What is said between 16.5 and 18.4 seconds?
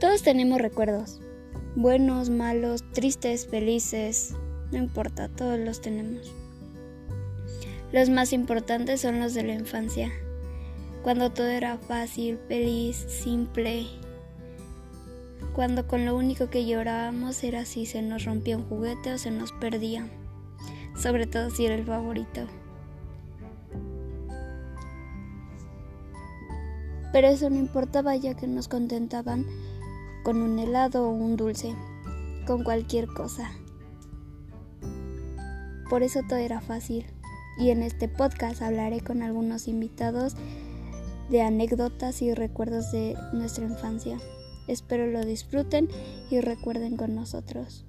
llorábamos era si se nos